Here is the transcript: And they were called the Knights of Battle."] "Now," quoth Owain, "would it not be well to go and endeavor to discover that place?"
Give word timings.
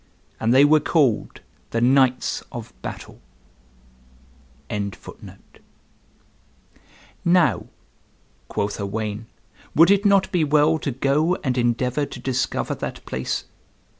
And 0.39 0.51
they 0.51 0.65
were 0.65 0.79
called 0.79 1.41
the 1.69 1.79
Knights 1.79 2.41
of 2.51 2.73
Battle."] 2.81 3.21
"Now," 7.23 7.67
quoth 8.47 8.79
Owain, 8.81 9.27
"would 9.75 9.91
it 9.91 10.03
not 10.03 10.31
be 10.31 10.43
well 10.43 10.79
to 10.79 10.89
go 10.89 11.35
and 11.43 11.55
endeavor 11.55 12.07
to 12.07 12.19
discover 12.19 12.73
that 12.73 13.05
place?" 13.05 13.45